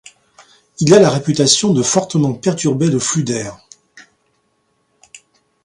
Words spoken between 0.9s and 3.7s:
a la réputation de fortement perturber le flux d'air.